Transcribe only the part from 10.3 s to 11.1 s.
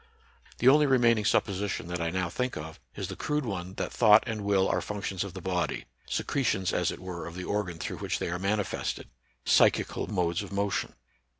of motion."